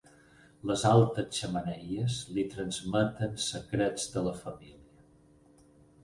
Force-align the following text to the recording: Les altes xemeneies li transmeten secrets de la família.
Les 0.69 0.83
altes 0.91 1.35
xemeneies 1.41 2.15
li 2.37 2.45
transmeten 2.53 3.35
secrets 3.49 4.07
de 4.15 4.23
la 4.29 4.33
família. 4.39 5.05